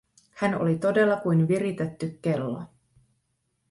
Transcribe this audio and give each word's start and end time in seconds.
Hän 0.33 0.61
oli 0.61 0.77
todella 0.77 1.15
kuin 1.17 1.47
viritetty 1.47 2.19
kello. 2.21 2.63